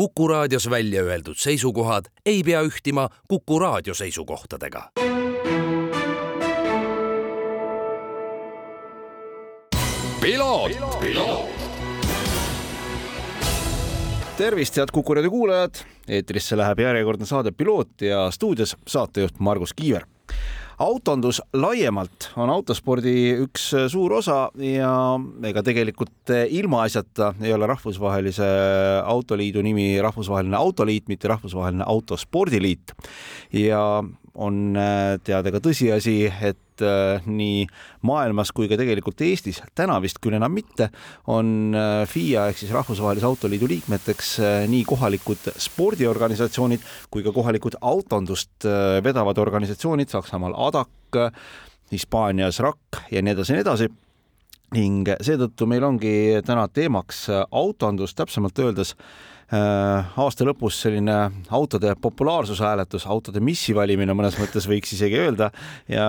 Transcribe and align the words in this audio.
Kuku 0.00 0.28
raadios 0.28 0.70
välja 0.70 1.02
öeldud 1.02 1.36
seisukohad 1.36 2.04
ei 2.26 2.42
pea 2.42 2.62
ühtima 2.62 3.08
Kuku 3.28 3.58
raadio 3.58 3.94
seisukohtadega. 3.94 4.90
tervist, 14.36 14.76
head 14.76 14.88
Kuku 14.92 15.14
raadio 15.14 15.30
kuulajad. 15.30 15.74
eetrisse 16.08 16.56
läheb 16.56 16.78
järjekordne 16.78 17.26
saade 17.26 17.50
Piloot 17.52 18.00
ja 18.00 18.30
stuudios 18.30 18.76
saatejuht 18.86 19.38
Margus 19.38 19.74
Kiiver 19.74 20.06
autondus 20.80 21.42
laiemalt 21.52 22.30
on 22.40 22.50
autospordi 22.50 23.12
üks 23.44 23.66
suur 23.92 24.14
osa 24.20 24.46
ja 24.64 24.92
ega 25.50 25.62
tegelikult 25.66 26.32
ilmaasjata 26.48 27.34
ei 27.42 27.52
ole 27.52 27.68
Rahvusvahelise 27.68 28.48
Autoliidu 29.04 29.62
nimi 29.64 29.92
Rahvusvaheline 30.02 30.56
Autoliit, 30.56 31.08
mitte 31.12 31.28
Rahvusvaheline 31.28 31.84
Autospordiliit. 31.86 32.94
ja 33.52 34.02
on 34.34 34.76
teada 35.24 35.50
ka 35.52 35.60
tõsiasi, 35.60 36.16
et 36.30 36.69
äh, 36.84 37.22
nii 37.26 37.64
maailmas 38.06 38.52
kui 38.56 38.68
ka 38.70 38.78
tegelikult 38.80 39.20
Eestis, 39.24 39.60
täna 39.76 39.98
vist 40.02 40.20
küll 40.22 40.36
enam 40.38 40.52
mitte, 40.54 40.90
on 41.30 41.74
äh, 41.76 42.02
FIA 42.10 42.48
ehk 42.50 42.60
siis 42.62 42.74
Rahvusvahelise 42.74 43.28
Autoliidu 43.28 43.68
liikmeteks 43.70 44.34
äh, 44.40 44.58
nii 44.70 44.84
kohalikud 44.88 45.50
spordiorganisatsioonid 45.60 46.84
kui 47.10 47.24
ka 47.26 47.34
kohalikud 47.34 47.78
autondust 47.80 48.68
vedavad 49.04 49.38
organisatsioonid, 49.38 50.10
Saksamaal 50.12 50.54
ADAC, 50.68 51.18
Hispaanias 51.90 52.60
RAC 52.62 53.02
ja 53.10 53.22
nii 53.22 53.34
edasi 53.34 53.52
ja 53.52 53.58
nii 53.58 53.66
edasi. 53.66 53.90
Ning 54.70 55.08
seetõttu 55.26 55.66
meil 55.66 55.82
ongi 55.82 56.12
täna 56.46 56.68
teemaks 56.70 57.24
autondus, 57.50 58.12
täpsemalt 58.14 58.58
öeldes 58.62 58.92
äh, 58.94 59.30
aasta 59.50 60.46
lõpus 60.46 60.78
selline 60.84 61.16
autode 61.50 61.94
populaarsuse 62.00 62.62
hääletus, 62.62 63.06
autode 63.10 63.42
missi 63.42 63.74
valimine 63.74 64.14
mõnes 64.14 64.38
mõttes 64.38 64.68
võiks 64.70 64.94
isegi 64.94 65.18
öelda 65.18 65.50
ja 65.90 66.06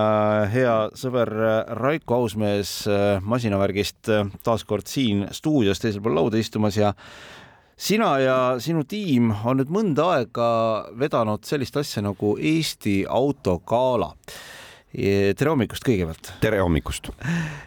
hea 0.52 0.76
sõber 0.98 1.32
Raiko 1.80 2.20
Ausmees 2.20 2.82
äh, 2.86 3.18
masinavärgist 3.18 4.12
äh, 4.12 4.30
taas 4.46 4.62
kord 4.68 4.86
siin 4.86 5.26
stuudios 5.34 5.82
teisel 5.82 6.04
pool 6.04 6.14
lauda 6.20 6.38
istumas 6.38 6.78
ja 6.78 6.92
sina 7.74 8.14
ja 8.22 8.38
sinu 8.62 8.86
tiim 8.86 9.32
on 9.42 9.58
nüüd 9.58 9.74
mõnda 9.74 10.08
aega 10.20 10.48
vedanud 10.98 11.42
sellist 11.48 11.76
asja 11.82 12.04
nagu 12.06 12.36
Eesti 12.38 13.02
autogala 13.10 14.12
tere 14.92 15.48
hommikust 15.48 15.86
kõigepealt. 15.88 16.34
tere 16.44 16.60
hommikust. 16.60 17.10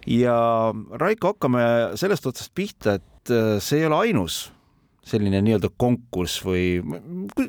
ja 0.08 0.40
Raiko, 1.02 1.34
hakkame 1.34 1.64
sellest 2.00 2.28
otsast 2.32 2.54
pihta, 2.56 3.00
et 3.02 3.34
äh, 3.34 3.58
see 3.60 3.82
ei 3.82 3.90
ole 3.90 4.06
ainus 4.08 4.46
selline 5.06 5.42
nii-öelda 5.46 5.70
konkurss 5.78 6.42
või 6.46 6.80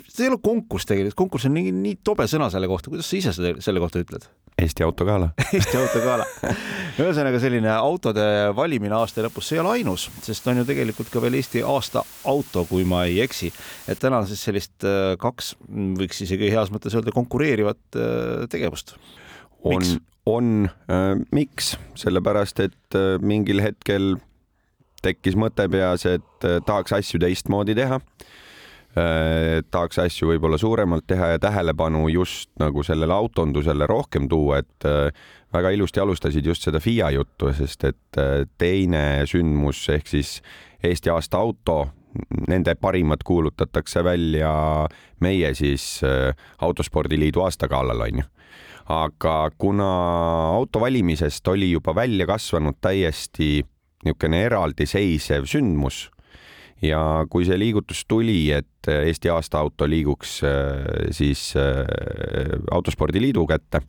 see 0.08 0.26
ei 0.26 0.30
ole 0.30 0.40
konkurss 0.44 0.88
tegelikult, 0.88 1.16
konkurss 1.18 1.48
on 1.48 1.56
nii, 1.56 1.72
nii 1.72 1.98
tobe 2.04 2.26
sõna 2.30 2.50
selle 2.52 2.68
kohta, 2.70 2.92
kuidas 2.92 3.08
sa 3.08 3.16
ise 3.18 3.32
seda, 3.36 3.54
selle 3.64 3.82
kohta 3.82 4.02
ütled? 4.02 4.26
Eesti 4.60 4.84
autogala 4.86 5.30
Eesti 5.56 5.76
autogala. 5.80 6.26
ühesõnaga 7.00 7.40
selline 7.40 7.72
autode 7.72 8.26
valimine 8.56 8.96
aasta 8.96 9.24
lõpus, 9.24 9.48
see 9.48 9.58
ei 9.58 9.64
ole 9.64 9.74
ainus, 9.78 10.08
sest 10.24 10.48
on 10.52 10.60
ju 10.60 10.66
tegelikult 10.68 11.12
ka 11.12 11.22
veel 11.24 11.38
Eesti 11.40 11.64
aasta 11.66 12.04
auto, 12.28 12.66
kui 12.68 12.84
ma 12.88 13.04
ei 13.08 13.22
eksi. 13.24 13.52
et 13.88 14.00
täna 14.02 14.20
on 14.22 14.28
siis 14.28 14.44
sellist 14.48 14.84
äh, 14.84 15.14
kaks, 15.20 15.54
võiks 16.00 16.24
isegi 16.28 16.52
heas 16.52 16.72
mõttes 16.74 16.96
öelda, 16.96 17.14
konkureerivat 17.16 18.00
äh, 18.00 18.44
tegevust 18.52 18.98
on, 19.66 19.82
on 20.26 20.70
äh,, 20.90 21.16
miks, 21.34 21.74
sellepärast 21.98 22.60
et 22.66 22.98
äh, 22.98 23.16
mingil 23.22 23.62
hetkel 23.64 24.16
tekkis 25.06 25.38
mõte 25.38 25.68
peas, 25.72 26.06
et 26.08 26.46
äh, 26.46 26.58
tahaks 26.66 26.96
asju 26.98 27.20
teistmoodi 27.22 27.76
teha 27.78 28.00
äh,. 28.96 29.62
tahaks 29.70 30.00
asju 30.06 30.30
võib-olla 30.32 30.58
suuremalt 30.60 31.06
teha 31.06 31.34
ja 31.34 31.42
tähelepanu 31.42 32.06
just 32.12 32.50
nagu 32.60 32.84
sellele 32.86 33.14
autondusele 33.14 33.86
rohkem 33.86 34.28
tuua, 34.28 34.62
et 34.64 34.88
äh, 34.88 35.10
väga 35.54 35.74
ilusti 35.76 36.02
alustasid 36.02 36.46
just 36.46 36.66
seda 36.66 36.80
FIA 36.82 37.10
juttu, 37.16 37.52
sest 37.56 37.84
et 37.88 38.18
teine 38.58 39.02
sündmus 39.30 39.86
ehk 39.94 40.08
siis 40.10 40.40
Eesti 40.84 41.10
aasta 41.10 41.38
auto 41.40 41.76
nende 42.48 42.74
parimad 42.80 43.24
kuulutatakse 43.24 44.02
välja 44.04 44.50
meie 45.20 45.52
siis 45.56 46.00
Autospordiliidu 46.64 47.42
aastagalal 47.44 48.00
onju 48.06 48.24
aga 48.92 49.50
kuna 49.58 49.88
auto 50.54 50.80
valimisest 50.80 51.48
oli 51.48 51.70
juba 51.70 51.94
välja 51.94 52.26
kasvanud 52.26 52.78
täiesti 52.80 53.64
niisugune 54.04 54.42
eraldiseisev 54.46 55.48
sündmus. 55.50 56.06
Ja 56.84 57.24
kui 57.32 57.46
see 57.48 57.56
liigutus 57.56 58.04
tuli, 58.04 58.50
et 58.52 58.88
Eesti 58.90 59.30
aasta 59.32 59.62
auto 59.64 59.86
liiguks 59.88 60.42
äh, 60.44 61.08
siis 61.16 61.54
äh, 61.56 61.86
Autospordiliidu 62.70 63.46
kätte 63.48 63.80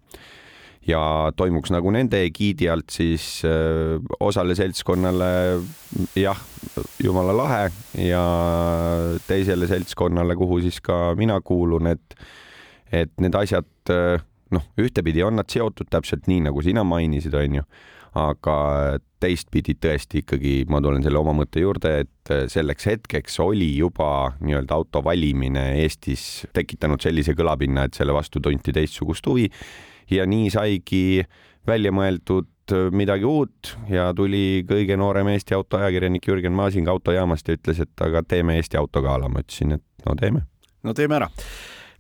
ja 0.87 1.01
toimuks 1.35 1.73
nagu 1.75 1.91
nende 1.91 2.21
egiidi 2.23 2.69
alt, 2.71 2.87
siis 2.95 3.41
äh, 3.43 3.99
osale 4.23 4.55
seltskonnale 4.55 5.27
jah, 6.15 6.39
jumala 7.03 7.35
lahe 7.35 7.67
ja 8.07 8.23
teisele 9.27 9.67
seltskonnale, 9.67 10.39
kuhu 10.39 10.61
siis 10.63 10.79
ka 10.79 11.11
mina 11.19 11.41
kuulun, 11.43 11.91
et 11.91 12.19
et 12.87 13.11
need 13.19 13.35
asjad 13.35 13.67
noh, 14.55 14.63
ühtepidi 14.79 15.25
on 15.27 15.35
nad 15.41 15.51
seotud 15.51 15.89
täpselt 15.91 16.27
nii, 16.31 16.45
nagu 16.47 16.63
sina 16.63 16.85
mainisid, 16.87 17.35
onju, 17.35 17.65
aga 18.15 18.57
teistpidi 19.19 19.75
tõesti 19.81 20.21
ikkagi 20.21 20.53
ma 20.69 20.79
tulen 20.83 21.03
selle 21.05 21.19
oma 21.19 21.33
mõtte 21.37 21.61
juurde, 21.63 21.93
et 22.05 22.31
selleks 22.51 22.87
hetkeks 22.89 23.39
oli 23.43 23.71
juba 23.79 24.33
nii-öelda 24.39 24.77
auto 24.77 25.01
valimine 25.05 25.71
Eestis 25.81 26.45
tekitanud 26.53 27.01
sellise 27.01 27.33
kõlapinna, 27.37 27.87
et 27.87 27.97
selle 27.97 28.13
vastu 28.15 28.41
tunti 28.43 28.75
teistsugust 28.75 29.27
huvi 29.27 29.47
ja 30.13 30.27
nii 30.29 30.51
saigi 30.53 31.23
välja 31.67 31.91
mõeldud 31.91 32.75
midagi 32.91 33.25
uut 33.27 33.73
ja 33.89 34.09
tuli 34.15 34.65
kõige 34.67 34.97
noorem 34.99 35.31
Eesti 35.31 35.55
autoajakirjanik 35.55 36.27
Jürgen 36.27 36.55
Masing 36.55 36.89
autojaamast 36.91 37.47
ja 37.47 37.55
ütles, 37.57 37.79
et 37.83 38.03
aga 38.03 38.23
teeme 38.27 38.57
Eesti 38.59 38.77
autogala. 38.77 39.29
ma 39.29 39.39
ütlesin, 39.39 39.79
et 39.79 40.05
no 40.05 40.15
teeme. 40.19 40.43
no 40.83 40.93
teeme 40.93 41.19
ära 41.21 41.31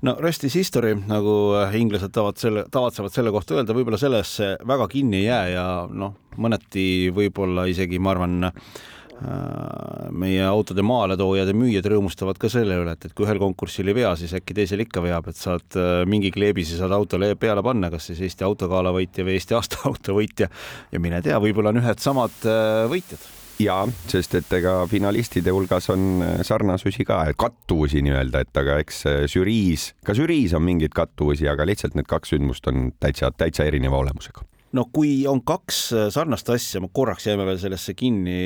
no 0.01 0.15
rest 0.19 0.43
is 0.43 0.55
history, 0.55 0.93
nagu 1.09 1.55
äh, 1.57 1.73
inglased 1.79 2.13
tavad 2.13 2.37
selle, 2.41 2.65
tavatsevad 2.71 3.13
selle 3.13 3.33
kohta 3.33 3.57
öelda, 3.57 3.75
võib-olla 3.77 3.99
sellesse 4.01 4.53
väga 4.67 4.85
kinni 4.91 5.23
ei 5.23 5.25
jää 5.25 5.47
ja 5.55 5.63
noh, 5.89 6.13
mõneti 6.37 7.07
võib-olla 7.15 7.65
isegi 7.69 7.97
ma 8.01 8.13
arvan, 8.13 8.49
äh, 8.49 10.11
meie 10.13 10.43
autode 10.45 10.85
maaletoojad 10.85 11.49
ja 11.49 11.57
müüjad 11.57 11.89
rõõmustavad 11.89 12.37
ka 12.41 12.51
selle 12.53 12.77
üle, 12.77 12.93
et, 12.93 13.09
et 13.09 13.17
kui 13.17 13.25
ühel 13.25 13.41
konkursil 13.41 13.89
ei 13.89 13.97
vea, 13.97 14.13
siis 14.19 14.35
äkki 14.37 14.59
teisel 14.59 14.85
ikka 14.85 15.01
veab, 15.05 15.31
et 15.31 15.39
saad 15.39 15.79
äh, 15.81 16.03
mingi 16.09 16.31
kleebisi 16.35 16.77
saad 16.77 16.93
autole 16.93 17.33
peale 17.39 17.65
panna, 17.65 17.89
kas 17.93 18.11
siis 18.11 18.21
Eesti 18.27 18.45
autogala 18.45 18.93
võitja 18.93 19.25
või 19.25 19.39
Eesti 19.39 19.57
aasta 19.57 19.81
auto 19.89 20.19
võitja. 20.19 20.51
Ja 20.93 21.01
mine 21.01 21.23
tea, 21.25 21.41
võib-olla 21.41 21.73
on 21.73 21.81
ühed 21.81 22.05
samad 22.05 22.45
võitjad 22.93 23.25
ja 23.59 23.77
sest 24.09 24.35
et 24.37 24.53
ega 24.59 24.73
finalistide 24.89 25.53
hulgas 25.53 25.89
on 25.93 26.21
äh, 26.23 26.35
sarnasusi 26.45 27.05
ka, 27.07 27.23
kattuvusi 27.39 28.01
nii-öelda, 28.05 28.43
et 28.45 28.61
aga 28.61 28.77
eks 28.83 29.01
äh, 29.09 29.17
žüriis, 29.31 29.91
ka 30.05 30.15
žüriis 30.17 30.55
on 30.57 30.65
mingeid 30.65 30.95
kattuvusi, 30.97 31.47
aga 31.49 31.65
lihtsalt 31.67 31.97
need 31.97 32.09
kaks 32.09 32.35
sündmust 32.35 32.67
on 32.69 32.91
täitsa, 33.01 33.31
täitsa 33.35 33.67
erineva 33.67 33.99
olemusega. 34.03 34.45
no 34.77 34.85
kui 34.93 35.25
on 35.27 35.41
kaks 35.41 35.81
äh, 35.93 36.07
sarnast 36.13 36.49
asja, 36.53 36.81
ma 36.83 36.91
korraks 36.93 37.27
jääme 37.27 37.47
veel 37.49 37.61
sellesse 37.61 37.97
kinni, 37.97 38.39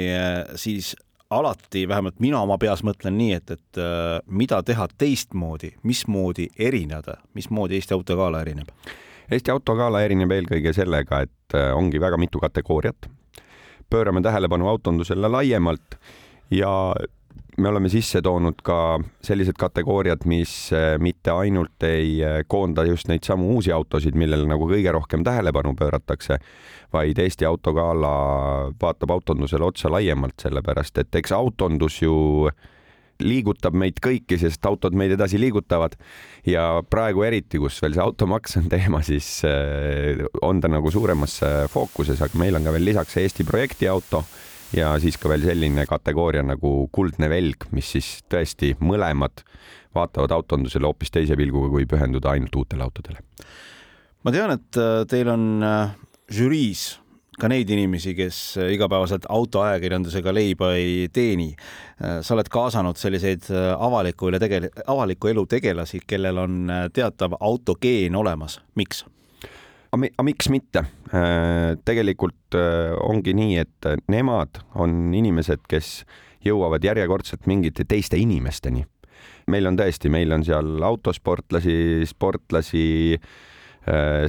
siis 0.55 0.95
alati, 1.31 1.85
vähemalt 1.87 2.19
mina 2.19 2.41
oma 2.43 2.57
peas 2.59 2.83
mõtlen 2.83 3.15
nii, 3.19 3.37
et, 3.39 3.55
et 3.55 3.83
mida 4.27 4.59
teha 4.67 4.87
teistmoodi, 4.97 5.75
mismoodi 5.87 6.49
erineda, 6.59 7.21
mismoodi 7.39 7.79
Eesti 7.79 7.95
autogala 7.95 8.41
erineb? 8.43 8.71
Eesti 9.31 9.51
autogala 9.53 10.01
erineb 10.03 10.31
eelkõige 10.35 10.73
sellega, 10.75 11.21
et 11.23 11.55
ongi 11.71 12.01
väga 12.03 12.19
mitu 12.19 12.41
kategooriat 12.43 13.07
pöörame 13.91 14.23
tähelepanu 14.23 14.69
autondusele 14.71 15.29
laiemalt 15.31 15.97
ja 16.51 16.95
me 17.57 17.69
oleme 17.69 17.89
sisse 17.91 18.21
toonud 18.23 18.61
ka 18.63 18.99
sellised 19.23 19.57
kategooriad, 19.59 20.25
mis 20.25 20.53
eh, 20.73 20.95
mitte 20.99 21.31
ainult 21.35 21.83
ei 21.83 22.21
eh, 22.23 22.41
koonda 22.47 22.85
just 22.87 23.11
neid 23.11 23.27
samu 23.27 23.51
uusi 23.57 23.73
autosid, 23.75 24.15
millele 24.17 24.47
nagu 24.49 24.67
kõige 24.69 24.93
rohkem 24.95 25.25
tähelepanu 25.27 25.75
pööratakse, 25.77 26.39
vaid 26.93 27.19
Eesti 27.19 27.45
Autogala 27.47 28.13
vaatab 28.81 29.11
autondusele 29.17 29.67
otsa 29.67 29.91
laiemalt, 29.91 30.39
sellepärast 30.41 31.03
et 31.03 31.19
eks 31.21 31.35
autondus 31.35 32.01
ju 32.01 32.15
äh, 32.47 32.69
liigutab 33.23 33.75
meid 33.77 33.99
kõiki, 34.03 34.37
sest 34.41 34.65
autod 34.69 34.95
meid 34.97 35.15
edasi 35.15 35.39
liigutavad. 35.41 35.97
ja 36.45 36.81
praegu 36.89 37.23
eriti, 37.23 37.59
kus 37.61 37.81
veel 37.81 37.93
see 37.95 38.03
automaks 38.03 38.57
on 38.57 38.69
teema, 38.69 39.01
siis 39.05 39.43
äh, 39.47 40.23
on 40.41 40.61
ta 40.61 40.71
nagu 40.71 40.91
suuremas 40.91 41.39
fookuses, 41.71 42.21
aga 42.21 42.39
meil 42.39 42.55
on 42.55 42.65
ka 42.65 42.73
veel 42.77 42.89
lisaks 42.91 43.17
Eesti 43.21 43.45
projekti 43.47 43.87
auto 43.87 44.23
ja 44.75 44.93
siis 45.01 45.17
ka 45.19 45.29
veel 45.31 45.43
selline 45.45 45.85
kategooria 45.89 46.43
nagu 46.45 46.87
kuldne 46.95 47.29
velg, 47.31 47.67
mis 47.75 47.91
siis 47.95 48.21
tõesti 48.31 48.73
mõlemad 48.79 49.43
vaatavad 49.95 50.31
autondusele 50.35 50.87
hoopis 50.87 51.11
teise 51.11 51.35
pilguga, 51.39 51.71
kui 51.73 51.87
pühenduda 51.89 52.31
ainult 52.35 52.55
uutele 52.55 52.85
autodele. 52.85 53.19
ma 54.23 54.31
tean, 54.31 54.55
et 54.55 54.79
äh, 54.79 55.03
teil 55.09 55.31
on 55.31 55.63
äh, 55.65 55.95
žüriis 56.31 57.00
ka 57.41 57.49
neid 57.49 57.69
inimesi, 57.73 58.13
kes 58.17 58.37
igapäevaselt 58.69 59.25
autoajakirjandusega 59.29 60.33
leiba 60.33 60.73
ei 60.77 61.07
teeni. 61.13 61.55
sa 62.21 62.35
oled 62.35 62.49
kaasanud 62.49 62.97
selliseid 62.97 63.49
avaliku 63.77 64.29
üle 64.29 64.39
tegel-, 64.41 64.69
avaliku 64.89 65.31
elu 65.31 65.45
tegelasi, 65.49 66.03
kellel 66.07 66.37
on 66.41 66.71
teatav 66.93 67.37
autogeen 67.39 68.15
olemas, 68.15 68.59
miks? 68.75 69.05
aga 69.91 70.23
miks 70.23 70.49
mitte? 70.53 70.85
tegelikult 71.85 72.57
ongi 73.03 73.33
nii, 73.35 73.57
et 73.65 73.89
nemad 74.11 74.61
on 74.79 75.13
inimesed, 75.17 75.65
kes 75.69 76.01
jõuavad 76.45 76.83
järjekordselt 76.85 77.49
mingite 77.49 77.85
teiste 77.89 78.17
inimesteni. 78.21 78.85
meil 79.47 79.67
on 79.67 79.77
tõesti, 79.77 80.09
meil 80.09 80.31
on 80.31 80.45
seal 80.45 80.83
autosportlasi, 80.83 82.05
sportlasi, 82.05 83.17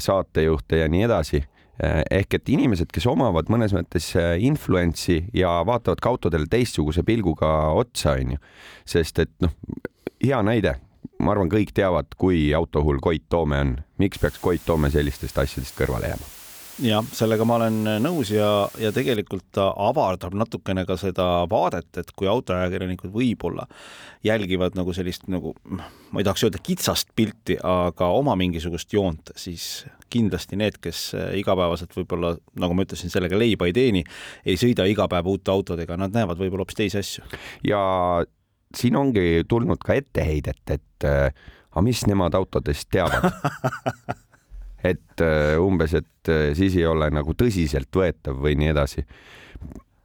saatejuhte 0.00 0.80
ja 0.80 0.88
nii 0.88 1.02
edasi 1.04 1.42
ehk 1.82 2.38
et 2.38 2.52
inimesed, 2.54 2.90
kes 2.94 3.06
omavad 3.10 3.50
mõnes 3.52 3.74
mõttes 3.74 4.12
eh, 4.18 4.36
influentsi 4.46 5.22
ja 5.36 5.58
vaatavad 5.66 6.02
ka 6.02 6.12
autodele 6.12 6.46
teistsuguse 6.50 7.02
pilguga 7.06 7.72
otsa, 7.78 8.16
onju. 8.20 8.38
sest 8.88 9.22
et 9.24 9.32
noh, 9.42 9.54
hea 10.22 10.42
näide, 10.46 10.76
ma 11.22 11.34
arvan, 11.34 11.50
kõik 11.52 11.74
teavad, 11.74 12.14
kui 12.18 12.50
autohull 12.54 13.02
Koit 13.02 13.26
Toome 13.28 13.58
on. 13.58 13.74
miks 13.98 14.22
peaks 14.22 14.38
Koit 14.42 14.62
Toome 14.66 14.90
sellistest 14.90 15.38
asjadest 15.38 15.76
kõrvale 15.78 16.12
jääma? 16.12 16.30
jah, 16.82 17.04
sellega 17.14 17.44
ma 17.46 17.58
olen 17.58 17.82
nõus 18.02 18.30
ja, 18.32 18.48
ja 18.80 18.92
tegelikult 18.94 19.44
ta 19.54 19.68
avardab 19.76 20.34
natukene 20.38 20.86
ka 20.88 20.96
seda 21.00 21.44
vaadet, 21.50 21.90
et 22.00 22.12
kui 22.16 22.30
autoajakirjanikud 22.30 23.12
võib-olla 23.12 23.66
jälgivad 24.24 24.78
nagu 24.78 24.94
sellist 24.96 25.28
nagu, 25.32 25.54
ma 25.68 26.22
ei 26.22 26.26
tahaks 26.26 26.46
öelda 26.46 26.62
kitsast 26.62 27.12
pilti, 27.16 27.58
aga 27.58 28.08
oma 28.16 28.36
mingisugust 28.40 28.94
joont, 28.94 29.34
siis 29.36 29.84
kindlasti 30.12 30.58
need, 30.60 30.78
kes 30.82 31.04
igapäevaselt 31.38 31.96
võib-olla, 31.96 32.34
nagu 32.60 32.76
ma 32.76 32.86
ütlesin, 32.86 33.12
sellega 33.12 33.38
leiba 33.40 33.68
ei 33.68 33.76
teeni, 33.76 34.04
ei 34.44 34.58
sõida 34.60 34.86
iga 34.90 35.08
päev 35.10 35.30
uute 35.32 35.52
autodega, 35.54 35.96
nad 36.00 36.14
näevad 36.14 36.40
võib-olla 36.40 36.66
hoopis 36.66 36.78
teisi 36.78 37.00
asju. 37.00 37.24
ja 37.68 37.80
siin 38.76 38.96
ongi 38.96 39.44
tulnud 39.48 39.80
ka 39.84 39.96
etteheidet, 40.00 40.62
et 40.72 41.08
aga 41.08 41.84
mis 41.84 42.04
nemad 42.08 42.36
autodest 42.36 42.88
teavad 42.92 43.32
et 44.84 45.22
äh, 45.22 45.56
umbes, 45.62 45.94
et 45.94 46.30
äh, 46.30 46.50
siis 46.58 46.76
ei 46.78 46.86
ole 46.88 47.08
nagu 47.14 47.34
tõsiseltvõetav 47.38 48.38
või 48.42 48.56
nii 48.58 48.72
edasi. 48.72 49.06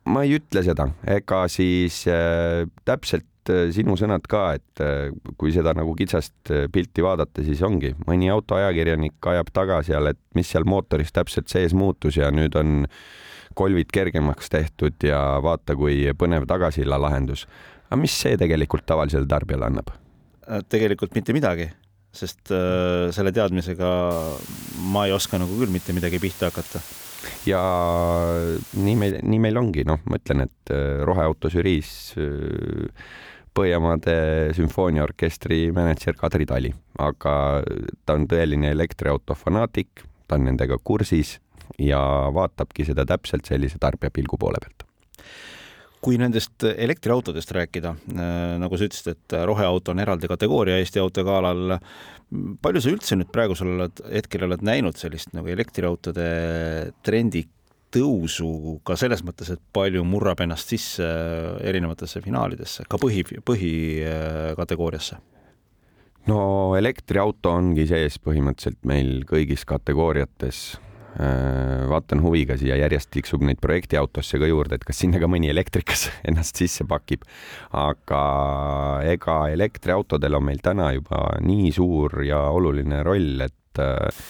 ma 0.07 0.23
ei 0.23 0.37
ütle 0.37 0.63
seda, 0.63 0.87
ega 1.17 1.43
siis 1.51 2.03
äh, 2.11 2.63
täpselt 2.87 3.27
äh, 3.53 3.67
sinu 3.75 3.95
sõnad 3.99 4.25
ka, 4.29 4.43
et 4.57 4.81
äh, 4.83 5.13
kui 5.39 5.53
seda 5.55 5.73
nagu 5.77 5.93
kitsast 5.97 6.51
äh, 6.53 6.65
pilti 6.73 7.05
vaadata, 7.05 7.43
siis 7.45 7.61
ongi 7.65 7.93
mõni 8.07 8.29
autoajakirjanik 8.33 9.31
ajab 9.33 9.51
taga 9.55 9.79
seal, 9.87 10.11
et 10.11 10.19
mis 10.37 10.49
seal 10.51 10.67
mootoris 10.67 11.13
täpselt 11.15 11.51
sees 11.51 11.75
muutus 11.77 12.19
ja 12.19 12.31
nüüd 12.33 12.57
on 12.59 12.85
kolvid 13.57 13.89
kergemaks 13.93 14.51
tehtud 14.53 15.01
ja 15.07 15.19
vaata, 15.43 15.75
kui 15.77 16.03
põnev 16.17 16.45
tagasilla 16.49 16.99
lahendus. 17.01 17.47
aga 17.89 18.01
mis 18.01 18.13
see 18.21 18.37
tegelikult 18.37 18.85
tavalisele 18.85 19.27
tarbijale 19.27 19.71
annab? 19.71 19.91
tegelikult 20.69 21.15
mitte 21.15 21.33
midagi 21.35 21.67
sest 22.15 22.53
selle 23.13 23.33
teadmisega 23.35 23.89
ma 24.93 25.03
ei 25.05 25.11
oska 25.13 25.37
nagu 25.41 25.57
küll 25.59 25.73
mitte 25.73 25.93
midagi 25.93 26.21
pihta 26.23 26.47
hakata. 26.49 26.79
ja 27.45 27.61
nii 28.73 28.95
meil, 28.95 29.19
nii 29.21 29.41
meil 29.43 29.59
ongi, 29.59 29.83
noh, 29.87 29.99
ma 30.07 30.19
ütlen, 30.21 30.45
et 30.47 30.73
roheauto 31.05 31.51
žüriis 31.51 31.91
Põhjamaade 33.57 34.13
sümfooniaorkestri 34.53 35.71
mänedžer 35.73 36.13
Kadri 36.19 36.45
Tali, 36.45 36.69
aga 37.01 37.33
ta 38.05 38.17
on 38.17 38.27
tõeline 38.29 38.69
elektriauto 38.69 39.33
fanaatik, 39.33 40.03
ta 40.29 40.37
on 40.37 40.45
nendega 40.45 40.77
kursis 40.77 41.39
ja 41.81 41.99
vaatabki 42.33 42.85
seda 42.85 43.05
täpselt 43.09 43.49
sellise 43.49 43.79
tarbijapilgu 43.81 44.37
poole 44.37 44.61
pealt. 44.61 44.85
Kui 46.05 46.19
nendest 46.21 46.61
elektriautodest 46.69 47.51
rääkida, 47.57 47.95
äh, 48.13 48.53
nagu 48.61 48.77
sa 48.77 48.85
ütlesid, 48.85 49.15
et 49.15 49.37
roheauto 49.49 49.91
on 49.95 50.03
eraldi 50.05 50.29
kategooria 50.29 50.77
Eesti 50.77 51.01
autogalal, 51.01 51.79
palju 52.61 52.83
sa 52.83 52.93
üldse 52.93 53.17
nüüd 53.17 53.33
praegusel 53.33 53.87
hetkel 54.05 54.45
oled 54.45 54.61
näinud 54.61 55.01
sellist 55.01 55.33
nagu 55.33 55.49
elektriautode 55.49 56.27
trendi 57.01 57.47
tõusu 57.93 58.79
ka 58.87 58.97
selles 58.99 59.23
mõttes, 59.25 59.51
et 59.53 59.61
palju 59.73 60.03
murrab 60.07 60.41
ennast 60.43 60.73
sisse 60.73 61.07
erinevatesse 61.63 62.21
finaalidesse, 62.25 62.87
ka 62.89 62.99
põhi, 63.01 63.23
põhikategooriasse? 63.47 65.21
no 66.27 66.39
elektriauto 66.75 67.53
ongi 67.55 67.87
sees 67.87 68.19
põhimõtteliselt 68.19 68.83
meil 68.89 69.23
kõigis 69.29 69.63
kategooriates 69.67 70.65
Äh, 71.17 71.87
vaatan 71.89 72.19
huviga 72.21 72.53
siia 72.61 72.75
järjest 72.77 73.09
tiksub 73.09 73.41
neid 73.47 73.57
projektiautosse 73.63 74.37
ka 74.37 74.45
juurde, 74.45 74.77
et 74.77 74.83
kas 74.85 74.99
sinna 75.01 75.17
ka 75.17 75.25
mõni 75.31 75.49
elektrikas 75.49 76.03
ennast 76.29 76.61
sisse 76.61 76.85
pakib. 76.85 77.25
aga 77.73 78.21
ega 79.15 79.39
elektriautodel 79.49 80.37
on 80.37 80.45
meil 80.51 80.61
täna 80.61 80.91
juba 80.93 81.23
nii 81.41 81.73
suur 81.73 82.21
ja 82.27 82.43
oluline 82.53 83.01
roll, 83.07 83.41
et 83.47 83.81
äh, 83.81 84.25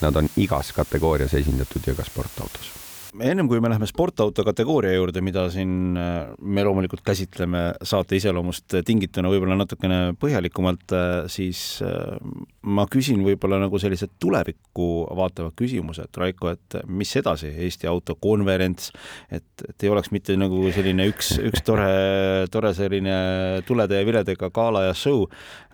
nad 0.00 0.16
on 0.16 0.32
igas 0.40 0.72
kategoorias 0.72 1.36
esindatud 1.36 1.92
ja 1.92 1.98
ka 1.98 2.08
sportautos 2.08 2.79
ennem 3.18 3.48
kui 3.50 3.60
me 3.62 3.70
läheme 3.70 3.86
sportauto 3.88 4.44
kategooria 4.46 4.94
juurde, 4.94 5.22
mida 5.24 5.46
siin 5.52 5.96
äh, 5.98 6.30
me 6.40 6.62
loomulikult 6.66 7.02
käsitleme 7.06 7.62
saate 7.86 8.18
iseloomust 8.20 8.78
tingituna 8.86 9.30
võib-olla 9.32 9.56
natukene 9.58 9.98
põhjalikumalt, 10.20 10.94
äh, 10.94 11.10
siis 11.32 11.80
äh, 11.86 12.20
ma 12.62 12.86
küsin 12.90 13.24
võib-olla 13.26 13.60
nagu 13.64 13.80
sellised 13.82 14.14
tulevikku 14.22 14.88
vaatavad 15.18 15.56
küsimused, 15.58 16.12
Raiko, 16.20 16.54
et 16.54 16.80
mis 16.86 17.12
edasi, 17.18 17.50
Eesti 17.66 17.90
autokonverents, 17.90 18.92
et, 19.30 19.66
et 19.68 19.86
ei 19.86 19.92
oleks 19.92 20.14
mitte 20.14 20.38
nagu 20.38 20.62
selline 20.74 21.10
üks, 21.10 21.34
üks 21.50 21.66
tore, 21.66 21.90
tore 22.52 22.74
selline 22.78 23.20
tulede 23.66 24.00
ja 24.00 24.06
viledega 24.06 24.52
gala 24.54 24.86
ja 24.90 24.96
show, 24.96 25.26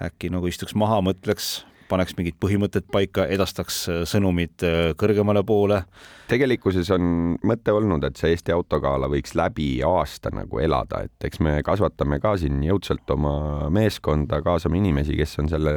äkki 0.02 0.32
nagu 0.32 0.48
istuks 0.48 0.76
maha, 0.78 1.02
mõtleks 1.04 1.58
paneks 1.88 2.16
mingid 2.18 2.36
põhimõtted 2.42 2.88
paika, 2.92 3.26
edastaks 3.32 3.78
äh, 3.90 4.02
sõnumid 4.08 4.64
äh, 4.66 4.90
kõrgemale 4.98 5.42
poole. 5.46 5.82
tegelikkuses 6.30 6.90
on 6.94 7.36
mõte 7.46 7.74
olnud, 7.74 8.04
et 8.04 8.18
see 8.18 8.34
Eesti 8.34 8.54
autogala 8.54 9.08
võiks 9.10 9.36
läbi 9.38 9.68
aasta 9.86 10.32
nagu 10.34 10.60
elada, 10.62 11.04
et 11.06 11.28
eks 11.28 11.40
me 11.44 11.60
kasvatame 11.66 12.18
ka 12.22 12.36
siin 12.40 12.62
jõudsalt 12.66 13.10
oma 13.14 13.70
meeskonda, 13.70 14.42
kaasame 14.42 14.80
inimesi, 14.82 15.16
kes 15.18 15.38
on 15.42 15.50
selle 15.52 15.74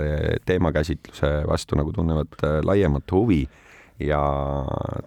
teemakäsitluse 0.49 1.33
vastu 1.49 1.79
nagu 1.79 1.93
tunnevad 1.95 2.39
äh, 2.43 2.59
laiemat 2.65 3.15
huvi 3.15 3.43
ja 3.99 4.21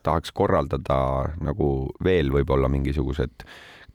tahaks 0.05 0.33
korraldada 0.37 0.99
nagu 1.41 1.69
veel 2.05 2.33
võib-olla 2.35 2.69
mingisugused 2.69 3.47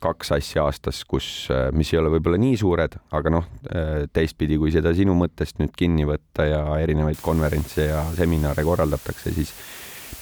kaks 0.03 0.31
asja 0.37 0.65
aastas, 0.67 1.01
kus, 1.09 1.47
äh, 1.53 1.67
mis 1.75 1.91
ei 1.93 1.99
ole 2.01 2.11
võib-olla 2.13 2.39
nii 2.41 2.57
suured, 2.59 2.97
aga 3.17 3.33
noh, 3.33 3.47
äh, 3.71 4.05
teistpidi, 4.13 4.59
kui 4.61 4.71
seda 4.73 4.93
sinu 4.97 5.15
mõttest 5.17 5.61
nüüd 5.61 5.73
kinni 5.77 6.07
võtta 6.07 6.47
ja 6.47 6.61
erinevaid 6.81 7.21
konverentse 7.23 7.89
ja 7.89 8.03
seminare 8.17 8.65
korraldatakse, 8.67 9.33
siis 9.35 9.53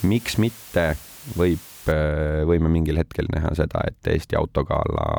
miks 0.08 0.40
mitte 0.42 0.94
võib, 1.36 1.64
äh, 1.92 2.44
võime 2.48 2.72
mingil 2.72 3.02
hetkel 3.02 3.30
näha 3.34 3.54
seda, 3.58 3.84
et 3.90 4.14
Eesti 4.14 4.40
Autogala 4.40 5.10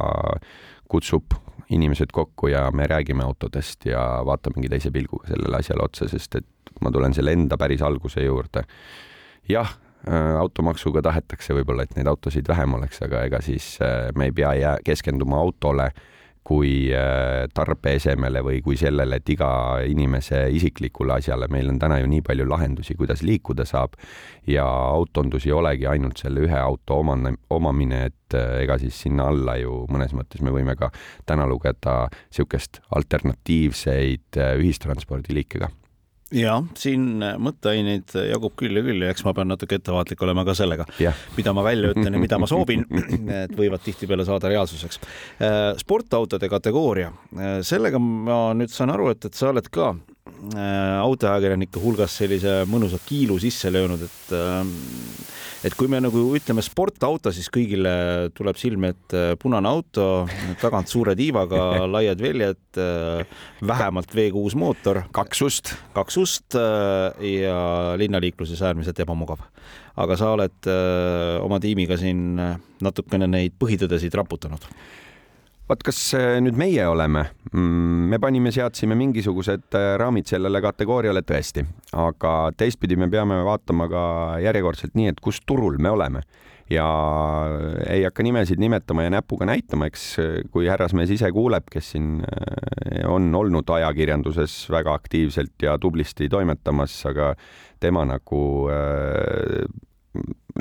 kutsub 0.88 1.34
inimesed 1.70 2.12
kokku 2.14 2.52
ja 2.52 2.68
me 2.70 2.86
räägime 2.86 3.24
autodest 3.24 3.88
ja 3.88 4.02
vaatamegi 4.26 4.70
teise 4.70 4.92
pilguga 4.94 5.32
sellele 5.32 5.58
asjale 5.58 5.82
otsa, 5.82 6.06
sest 6.08 6.38
et 6.38 6.46
ma 6.80 6.92
tulen 6.94 7.14
selle 7.16 7.34
enda 7.34 7.58
päris 7.58 7.82
alguse 7.82 8.22
juurde. 8.22 8.62
jah, 9.48 9.72
automaksuga 10.14 11.02
tahetakse 11.02 11.54
võib-olla, 11.56 11.86
et 11.86 11.96
neid 11.96 12.10
autosid 12.10 12.46
vähem 12.48 12.76
oleks, 12.78 13.00
aga 13.02 13.24
ega 13.26 13.40
siis 13.42 13.76
äh, 13.82 14.12
me 14.14 14.30
ei 14.30 14.36
pea 14.36 14.52
jää, 14.54 14.76
keskenduma 14.86 15.38
autole 15.42 15.90
kui 16.46 16.92
äh, 16.94 17.48
tarbeesemele 17.54 18.38
või 18.46 18.60
kui 18.62 18.76
sellele, 18.78 19.18
et 19.18 19.30
iga 19.34 19.48
inimese 19.82 20.44
isiklikule 20.54 21.16
asjale, 21.16 21.48
meil 21.50 21.72
on 21.72 21.80
täna 21.82 21.98
ju 21.98 22.10
nii 22.10 22.22
palju 22.26 22.46
lahendusi, 22.46 22.94
kuidas 22.94 23.24
liikuda 23.26 23.66
saab 23.66 23.96
ja 24.46 24.66
autondus 24.66 25.48
ei 25.48 25.56
olegi 25.56 25.88
ainult 25.90 26.22
selle 26.22 26.44
ühe 26.46 26.60
auto 26.60 27.00
omane, 27.02 27.34
omamine, 27.50 28.04
et 28.12 28.36
ega 28.62 28.78
siis 28.78 29.00
sinna 29.06 29.26
alla 29.32 29.56
ju 29.58 29.82
mõnes 29.90 30.14
mõttes 30.14 30.44
me 30.46 30.54
võime 30.54 30.78
ka 30.78 30.92
täna 31.26 31.48
lugeda 31.50 32.04
niisugust 32.12 32.78
alternatiivseid 32.94 34.38
ühistranspordiliike 34.62 35.64
ka 35.64 35.72
ja 36.34 36.56
siin 36.74 37.22
mõtteaineid 37.38 38.16
jagub 38.32 38.56
küll 38.58 38.78
ja 38.78 38.82
küll 38.82 39.04
ja 39.04 39.12
eks 39.14 39.22
ma 39.26 39.34
pean 39.36 39.50
natuke 39.52 39.78
ettevaatlik 39.78 40.22
olema 40.26 40.42
ka 40.46 40.56
sellega 40.58 40.86
mida 41.36 41.52
ma 41.54 41.64
välja 41.66 41.92
ütlen 41.94 42.16
ja 42.16 42.22
mida 42.22 42.38
ma 42.40 42.48
soovin, 42.50 42.84
et 43.44 43.54
võivad 43.56 43.82
tihtipeale 43.84 44.26
saada 44.26 44.50
reaalsuseks. 44.50 45.00
Äh, 45.38 45.70
sportautode 45.80 46.50
kategooria, 46.50 47.12
äh, 47.36 47.58
sellega 47.66 48.00
ma 48.02 48.50
nüüd 48.58 48.72
saan 48.72 48.94
aru, 48.94 49.10
et, 49.14 49.28
et 49.28 49.38
sa 49.38 49.50
oled 49.52 49.70
ka 49.72 49.92
autoajakirjanike 50.26 51.80
hulgas 51.80 52.16
sellise 52.20 52.60
mõnusa 52.70 52.98
kiilu 53.06 53.38
sisse 53.42 53.70
löönud, 53.72 54.02
et 54.06 54.34
et 55.66 55.74
kui 55.74 55.88
me 55.90 55.98
nagu 56.02 56.20
ütleme 56.36 56.62
sportauto, 56.62 57.32
siis 57.34 57.48
kõigile 57.50 57.92
tuleb 58.36 58.58
silme 58.60 58.92
ette 58.92 59.22
punane 59.42 59.70
auto, 59.70 60.26
tagant 60.60 60.90
suure 60.90 61.16
tiivaga, 61.18 61.62
laiad 61.94 62.22
väljad, 62.22 62.80
vähemalt 63.66 64.12
V6 64.14 64.58
mootor. 64.60 65.02
kaks 65.16 65.42
ust. 65.46 65.72
kaks 65.96 66.20
ust 66.22 66.58
ja 66.58 67.56
linnaliikluses 67.98 68.62
äärmiselt 68.62 69.00
ebamugav. 69.02 69.42
aga 69.96 70.16
sa 70.20 70.34
oled 70.36 70.70
oma 71.40 71.58
tiimiga 71.60 71.96
siin 71.96 72.36
natukene 72.84 73.26
neid 73.26 73.56
põhitõdesid 73.58 74.14
raputanud 74.14 74.66
vaat 75.66 75.82
kas 75.86 75.98
äh, 76.14 76.36
nüüd 76.42 76.58
meie 76.58 76.86
oleme, 76.86 77.26
mm, 77.50 78.08
me 78.12 78.20
panime, 78.22 78.52
seadsime 78.54 78.96
mingisugused 78.98 79.74
äh, 79.74 79.94
raamid 80.00 80.28
sellele 80.30 80.62
kategooriale 80.62 81.24
tõesti, 81.26 81.66
aga 81.98 82.34
teistpidi 82.58 82.98
me 82.98 83.10
peame 83.10 83.40
vaatama 83.46 83.88
ka 83.90 84.02
järjekordselt 84.44 84.94
nii, 84.98 85.10
et 85.14 85.22
kus 85.22 85.42
turul 85.46 85.80
me 85.82 85.94
oleme. 85.94 86.22
Ja 86.66 86.84
ei 87.86 88.00
hakka 88.02 88.24
nimesid 88.26 88.58
nimetama 88.58 89.04
ja 89.04 89.10
näpuga 89.14 89.46
näitama, 89.46 89.86
eks 89.86 90.06
kui 90.50 90.66
härrasmees 90.66 91.12
ise 91.14 91.28
kuuleb, 91.34 91.68
kes 91.70 91.92
siin 91.94 92.24
äh, 92.26 93.04
on 93.06 93.28
olnud 93.38 93.70
ajakirjanduses 93.70 94.64
väga 94.74 94.94
aktiivselt 94.98 95.62
ja 95.62 95.76
tublisti 95.78 96.30
toimetamas, 96.30 96.98
aga 97.10 97.34
tema 97.82 98.02
nagu 98.08 98.40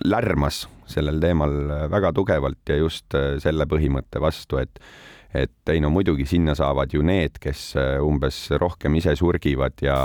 lärmas 0.06 0.66
sellel 0.90 1.20
teemal 1.22 1.56
väga 1.92 2.14
tugevalt 2.14 2.70
ja 2.70 2.78
just 2.80 3.16
äh, 3.18 3.36
selle 3.44 3.68
põhimõtte 3.70 4.22
vastu, 4.22 4.62
et 4.62 4.80
et 5.36 5.72
ei 5.74 5.82
no 5.84 5.90
muidugi 5.92 6.24
sinna 6.30 6.54
saavad 6.56 6.94
ju 6.96 7.02
need, 7.04 7.40
kes 7.44 7.74
äh, 7.80 7.98
umbes 8.04 8.38
rohkem 8.62 8.96
ise 8.96 9.16
surgivad 9.20 9.82
ja, 9.84 9.98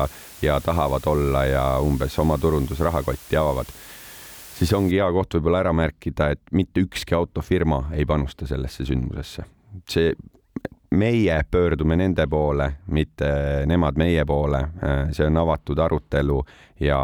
ja 0.42 0.58
tahavad 0.64 1.06
olla 1.06 1.44
ja 1.46 1.64
umbes 1.84 2.18
oma 2.18 2.38
turundusrahakotti 2.40 3.38
avavad, 3.38 3.70
siis 4.58 4.72
ongi 4.74 4.98
hea 4.98 5.06
koht 5.14 5.38
võib-olla 5.38 5.62
ära 5.62 5.74
märkida, 5.76 6.32
et 6.34 6.42
mitte 6.52 6.82
ükski 6.82 7.14
autofirma 7.14 7.84
ei 7.94 8.08
panusta 8.08 8.48
sellesse 8.50 8.88
sündmusesse. 8.88 9.46
see 9.88 10.14
meie 10.90 11.44
pöördume 11.50 11.96
nende 11.96 12.26
poole, 12.26 12.66
mitte 12.86 13.28
nemad 13.66 13.98
meie 13.98 14.24
poole. 14.26 14.60
see 15.12 15.26
on 15.26 15.36
avatud 15.38 15.78
arutelu 15.78 16.38
ja 16.80 16.98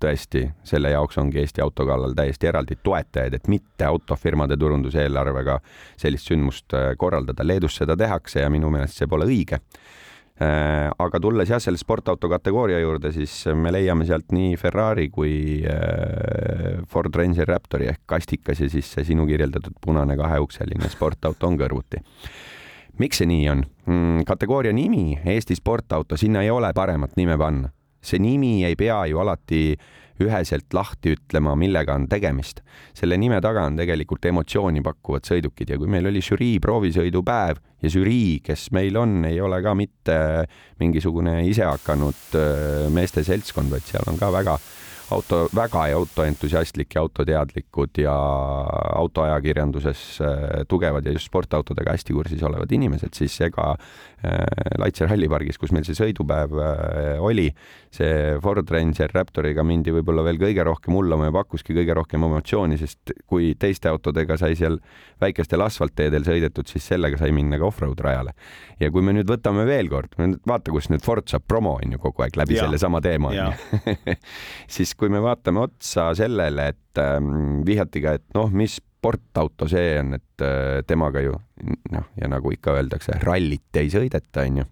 tõesti, 0.00 0.44
selle 0.64 0.92
jaoks 0.94 1.18
ongi 1.18 1.40
Eesti 1.42 1.62
Auto 1.64 1.86
kallal 1.86 2.14
täiesti 2.14 2.46
eraldi 2.46 2.78
toetajaid, 2.82 3.34
et 3.34 3.48
mitte 3.48 3.84
autofirmade 3.84 4.56
turunduseelarvega 4.56 5.58
sellist 5.96 6.30
sündmust 6.30 6.76
korraldada. 6.98 7.46
Leedus 7.46 7.80
seda 7.80 7.96
tehakse 7.96 8.44
ja 8.44 8.50
minu 8.50 8.70
meelest 8.70 9.00
see 9.02 9.10
pole 9.10 9.26
õige 9.26 9.58
aga 10.40 11.18
tulles 11.20 11.50
jah, 11.50 11.60
selle 11.60 11.76
sportauto 11.76 12.28
kategooria 12.32 12.78
juurde, 12.80 13.10
siis 13.12 13.34
me 13.52 13.68
leiame 13.74 14.06
sealt 14.08 14.30
nii 14.32 14.54
Ferrari 14.56 15.10
kui 15.12 15.60
Ford 16.88 17.18
Ranger 17.18 17.50
Raptori 17.50 17.90
ehk 17.90 18.06
kastikas 18.08 18.62
ja 18.62 18.70
siis 18.72 18.88
see 18.94 19.04
sinu 19.10 19.26
kirjeldatud 19.28 19.76
punane 19.84 20.16
kaheukseline 20.16 20.88
sportauto 20.88 21.50
on 21.50 21.60
kõrvuti 21.60 22.00
miks 22.98 23.22
see 23.22 23.28
nii 23.30 23.48
on? 23.52 23.64
Mm, 23.86 24.24
kategooria 24.28 24.72
nimi 24.72 25.18
Eesti 25.24 25.54
sportauto, 25.58 26.16
sinna 26.16 26.42
ei 26.42 26.50
ole 26.50 26.72
paremat 26.74 27.16
nime 27.16 27.38
panna. 27.38 27.70
see 28.00 28.18
nimi 28.18 28.64
ei 28.64 28.76
pea 28.80 29.04
ju 29.06 29.18
alati 29.20 29.76
üheselt 30.20 30.72
lahti 30.76 31.14
ütlema, 31.14 31.54
millega 31.56 31.94
on 31.96 32.06
tegemist. 32.08 32.62
selle 32.94 33.16
nime 33.16 33.40
taga 33.40 33.64
on 33.68 33.76
tegelikult 33.76 34.24
emotsiooni 34.26 34.82
pakkuvad 34.84 35.28
sõidukid 35.28 35.72
ja 35.72 35.78
kui 35.78 35.88
meil 35.88 36.06
oli 36.06 36.22
žürii 36.24 36.58
proovisõidupäev 36.60 37.60
ja 37.82 37.92
žürii, 37.92 38.40
kes 38.44 38.70
meil 38.76 38.96
on, 39.00 39.24
ei 39.24 39.40
ole 39.40 39.62
ka 39.64 39.74
mitte 39.74 40.18
mingisugune 40.80 41.40
isehakanud 41.48 42.36
äh, 42.36 42.88
meeste 42.92 43.24
seltskond, 43.24 43.72
vaid 43.72 43.86
seal 43.88 44.08
on 44.10 44.20
ka 44.20 44.32
väga 44.32 44.58
auto, 45.10 45.42
väga 45.56 45.84
autoentusiastlik 45.96 46.94
ja 46.94 47.00
autoteadlikud 47.04 47.98
ja 48.02 48.14
autoajakirjanduses 48.94 50.20
äh, 50.20 50.64
tugevad 50.68 51.06
ja 51.06 51.12
just 51.12 51.30
sportautodega 51.30 51.94
hästi 51.96 52.16
kursis 52.16 52.42
olevad 52.42 52.72
inimesed, 52.72 53.14
siis 53.16 53.40
ega 53.46 53.74
Laitser 54.80 55.08
hallipargis, 55.08 55.56
kus 55.60 55.72
meil 55.72 55.86
see 55.86 55.96
sõidupäev 55.96 56.56
äh, 56.60 57.22
oli, 57.24 57.46
see 57.94 58.36
Ford 58.44 58.68
Ranger 58.70 59.12
Raptoriga 59.14 59.64
mindi 59.66 59.94
võib-olla 59.94 60.24
veel 60.26 60.40
kõige 60.40 60.64
rohkem 60.66 60.96
hullama 60.96 61.30
ja 61.30 61.34
pakkuski 61.34 61.76
kõige 61.76 61.96
rohkem 61.96 62.26
emotsiooni, 62.28 62.76
sest 62.80 63.14
kui 63.30 63.54
teiste 63.60 63.88
autodega 63.88 64.36
sai 64.40 64.58
seal 64.58 64.76
väikestel 65.20 65.64
asfaltteedel 65.64 66.26
sõidetud, 66.26 66.68
siis 66.68 66.84
sellega 66.92 67.20
sai 67.20 67.32
minna 67.36 67.58
ka 67.60 67.68
off-road 67.70 68.00
rajale. 68.04 68.36
ja 68.80 68.90
kui 68.92 69.04
me 69.04 69.14
nüüd 69.16 69.30
võtame 69.30 69.64
veel 69.68 69.88
kord, 69.92 70.12
vaata, 70.48 70.74
kus 70.74 70.90
nüüd 70.92 71.04
Ford 71.04 71.28
saab 71.30 71.46
promo 71.48 71.78
on 71.80 71.96
ju 71.96 72.02
kogu 72.02 72.26
aeg 72.26 72.36
läbi 72.40 72.60
sellesama 72.60 73.00
teema 73.04 73.32
on 73.32 73.40
ju. 73.40 73.96
Siis 74.74 74.94
kui 74.98 75.08
me 75.12 75.20
vaatame 75.24 75.64
otsa 75.64 76.10
sellele, 76.18 76.70
et 76.74 77.00
ähm, 77.00 77.60
vihjati 77.66 78.04
ka, 78.04 78.16
et 78.20 78.26
noh, 78.36 78.52
mis 78.52 78.78
sportauto 79.00 79.68
see 79.70 79.96
on, 80.00 80.18
et 80.20 80.44
äh, 80.44 80.82
temaga 80.86 81.24
ju 81.24 81.38
noh, 81.90 82.12
ja 82.20 82.28
nagu 82.28 82.52
ikka 82.52 82.76
öeldakse, 82.76 83.16
rallit 83.24 83.80
ei 83.80 83.88
sõideta, 83.92 84.44
onju 84.44 84.68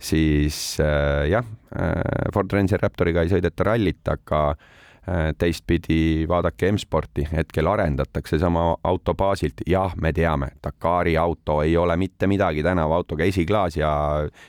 siis 0.00 0.80
äh, 0.80 1.28
jah 1.30 1.44
äh,, 1.76 2.32
Ford 2.32 2.52
Ranger 2.52 2.80
Raptoriga 2.82 3.22
ei 3.22 3.32
sõideta 3.32 3.66
rallit, 3.68 4.00
aga 4.08 4.40
äh, 4.54 5.30
teistpidi 5.38 6.24
vaadake 6.28 6.70
M-sporti, 6.72 7.26
hetkel 7.32 7.68
arendatakse 7.68 8.38
sama 8.40 8.70
auto 8.84 9.14
baasilt, 9.14 9.60
jah, 9.68 9.92
me 10.00 10.12
teame, 10.16 10.54
Dakari 10.64 11.16
auto 11.20 11.60
ei 11.62 11.76
ole 11.76 11.96
mitte 12.00 12.30
midagi 12.30 12.64
tänavaautoga 12.64 13.28
esiklaas 13.28 13.76
ja 13.76 13.92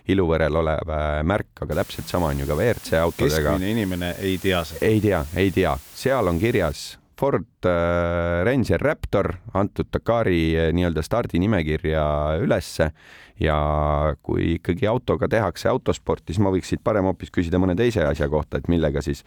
iluvõrel 0.07 0.61
olev 0.63 0.95
äh, 0.95 1.19
märk, 1.27 1.51
aga 1.65 1.81
täpselt 1.81 2.07
sama 2.11 2.31
on 2.31 2.45
ju 2.45 2.47
ka 2.47 2.55
WRC 2.55 3.03
autodega. 3.03 3.43
keskmine 3.51 3.75
inimene 3.75 4.15
ei 4.23 4.39
tea 4.41 4.63
seda. 4.63 4.85
ei 4.87 5.03
tea, 5.03 5.25
ei 5.35 5.51
tea, 5.51 5.77
seal 6.05 6.31
on 6.31 6.39
kirjas 6.39 7.00
Ford 7.21 7.65
äh, 7.65 8.43
Ranger 8.43 8.81
Raptor 8.81 9.27
antud 9.53 9.91
Dakari 9.93 10.55
äh, 10.57 10.71
nii-öelda 10.73 11.03
stardinimekirja 11.05 12.03
ülesse. 12.41 12.89
Ja 13.41 13.57
kui 14.25 14.55
ikkagi 14.55 14.85
autoga 14.89 15.25
tehakse 15.29 15.69
autosporti, 15.69 16.33
siis 16.33 16.41
ma 16.41 16.51
võiks 16.53 16.69
siit 16.69 16.81
parem 16.85 17.05
hoopis 17.09 17.31
küsida 17.33 17.57
mõne 17.61 17.73
teise 17.77 18.03
asja 18.05 18.27
kohta, 18.29 18.57
et 18.57 18.69
millega 18.69 19.01
siis, 19.05 19.21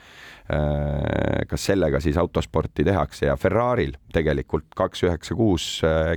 äh, 0.51 1.45
kas 1.51 1.67
sellega 1.71 2.01
siis 2.03 2.19
autosporti 2.19 2.87
tehakse. 2.87 3.29
Ja 3.29 3.37
Ferrari'l 3.39 3.95
tegelikult 4.15 4.75
kaks 4.75 5.05
üheksa 5.07 5.37
kuus 5.39 5.69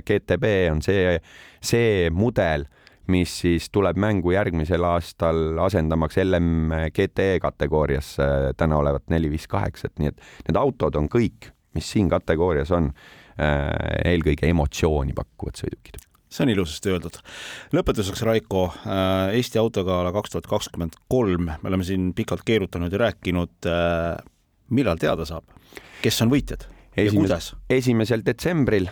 GTB 0.06 0.50
on 0.72 0.82
see, 0.82 1.18
see 1.62 2.08
mudel, 2.14 2.66
mis 3.10 3.36
siis 3.44 3.70
tuleb 3.74 3.98
mängu 4.02 4.34
järgmisel 4.34 4.82
aastal 4.84 5.60
asendamaks 5.62 6.18
LM 6.24 6.74
GTE 6.94 7.38
kategoorias 7.42 8.16
täna 8.58 8.82
olevat 8.82 9.06
neli 9.14 9.30
viis 9.30 9.46
kaheksat, 9.50 9.94
nii 9.98 10.10
et 10.10 10.26
need 10.50 10.60
autod 10.60 10.98
on 10.98 11.06
kõik 11.10 11.52
mis 11.78 11.88
siin 11.94 12.10
kategoorias 12.12 12.74
on 12.76 12.90
äh, 12.90 13.70
eelkõige 14.12 14.50
emotsiooni 14.50 15.16
pakkuvad 15.16 15.62
sõidukid 15.62 16.04
see 16.28 16.44
on 16.44 16.52
ilusasti 16.52 16.92
öeldud. 16.92 17.14
lõpetuseks, 17.72 18.22
Raiko, 18.28 18.66
äh, 18.84 19.36
Eesti 19.38 19.60
autogala 19.62 20.12
kaks 20.12 20.34
tuhat 20.34 20.48
kakskümmend 20.50 20.98
kolm, 21.08 21.48
me 21.48 21.70
oleme 21.70 21.86
siin 21.88 22.10
pikalt 22.16 22.44
keerutanud 22.44 22.92
ja 22.92 23.06
rääkinud. 23.06 23.54
Äh, 23.66 24.18
millal 24.68 25.00
teada 25.00 25.24
saab, 25.24 25.46
kes 26.04 26.20
on 26.20 26.28
võitjad? 26.32 26.68
Esimes, 26.98 27.52
esimesel 27.70 28.24
detsembril 28.26 28.88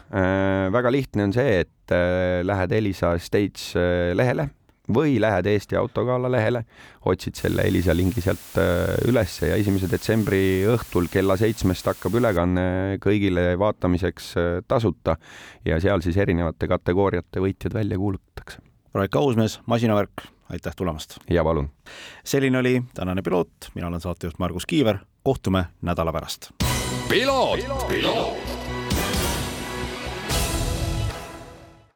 väga 0.73 0.93
lihtne 0.95 1.27
on 1.27 1.33
see, 1.35 1.63
et 1.65 1.95
äh, 1.95 2.41
lähed 2.47 2.73
Elisa 2.77 3.17
States 3.23 3.73
äh, 3.77 4.13
lehele, 4.15 4.49
või 4.93 5.17
lähed 5.21 5.47
Eesti 5.51 5.77
Autogala 5.77 6.31
lehele, 6.33 6.63
otsid 7.07 7.39
selle 7.39 7.67
Elisa 7.67 7.95
lingi 7.97 8.23
sealt 8.25 8.59
äh, 8.61 8.95
ülesse 9.09 9.51
ja 9.51 9.59
esimese 9.61 9.91
detsembri 9.91 10.65
õhtul 10.71 11.11
kella 11.13 11.37
seitsmest 11.41 11.87
hakkab 11.91 12.19
ülekanne 12.21 12.67
kõigile 13.03 13.53
vaatamiseks 13.61 14.31
äh, 14.41 14.53
tasuta 14.69 15.17
ja 15.67 15.81
seal 15.83 16.05
siis 16.05 16.19
erinevate 16.23 16.69
kategooriate 16.71 17.43
võitjad 17.43 17.77
välja 17.77 17.99
kuulutatakse. 18.01 18.63
Raik 18.97 19.17
Ausmees, 19.17 19.59
masinavärk, 19.67 20.29
aitäh 20.53 20.77
tulemast! 20.77 21.19
ja 21.31 21.45
palun! 21.45 21.71
selline 22.25 22.63
oli 22.63 22.79
tänane 22.95 23.23
piloot, 23.23 23.73
mina 23.75 23.91
olen 23.91 24.01
saatejuht 24.01 24.39
Margus 24.39 24.67
Kiiver, 24.67 25.03
kohtume 25.23 25.67
nädala 25.83 26.15
pärast. 26.17 26.53
piloot, 27.09 27.89
piloot.! 27.89 28.66